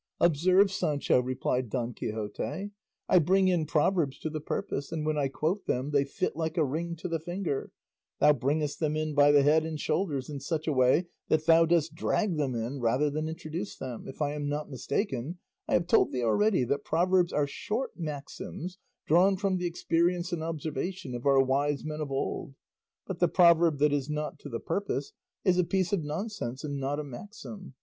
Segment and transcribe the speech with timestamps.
[0.19, 2.71] "Observe, Sancho," replied Don Quixote,
[3.07, 6.57] "I bring in proverbs to the purpose, and when I quote them they fit like
[6.57, 7.71] a ring to the finger;
[8.19, 11.67] thou bringest them in by the head and shoulders, in such a way that thou
[11.67, 15.37] dost drag them in, rather than introduce them; if I am not mistaken,
[15.67, 20.41] I have told thee already that proverbs are short maxims drawn from the experience and
[20.41, 22.55] observation of our wise men of old;
[23.05, 25.13] but the proverb that is not to the purpose
[25.45, 27.75] is a piece of nonsense and not a maxim.